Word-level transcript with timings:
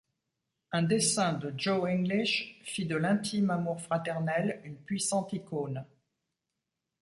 Un 0.71 0.81
dessin 0.81 1.33
de 1.33 1.53
Joe 1.55 1.87
English 1.87 2.59
fit 2.63 2.87
de 2.87 2.95
l'intime 2.95 3.51
amour 3.51 3.79
fraternel 3.79 4.59
une 4.63 4.75
puissante 4.77 5.31
icône. 5.31 5.85